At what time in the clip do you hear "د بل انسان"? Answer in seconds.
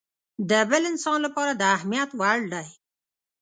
0.49-1.19